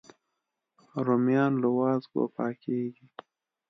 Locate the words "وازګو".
1.77-2.23